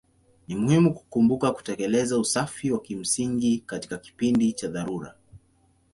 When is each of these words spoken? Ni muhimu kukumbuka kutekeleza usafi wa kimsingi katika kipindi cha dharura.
Ni 0.47 0.55
muhimu 0.55 0.93
kukumbuka 0.93 1.51
kutekeleza 1.51 2.19
usafi 2.19 2.71
wa 2.71 2.79
kimsingi 2.81 3.59
katika 3.59 3.97
kipindi 3.97 4.53
cha 4.53 4.67
dharura. 4.67 5.13